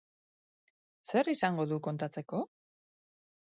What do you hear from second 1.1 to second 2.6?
Zer izango du kontatzeko?